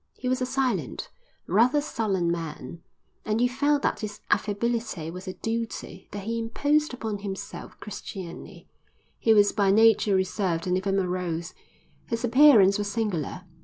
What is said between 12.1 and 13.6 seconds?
appearance was singular.